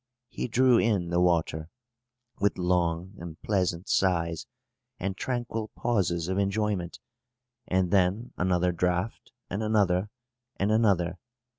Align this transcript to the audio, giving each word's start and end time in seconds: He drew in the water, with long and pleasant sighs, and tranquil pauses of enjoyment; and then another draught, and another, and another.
He 0.29 0.47
drew 0.47 0.79
in 0.79 1.09
the 1.11 1.21
water, 1.21 1.69
with 2.39 2.57
long 2.57 3.13
and 3.19 3.39
pleasant 3.43 3.87
sighs, 3.87 4.47
and 4.99 5.15
tranquil 5.15 5.69
pauses 5.75 6.27
of 6.27 6.39
enjoyment; 6.39 6.97
and 7.67 7.91
then 7.91 8.33
another 8.35 8.71
draught, 8.71 9.31
and 9.47 9.61
another, 9.61 10.09
and 10.57 10.71
another. 10.71 11.19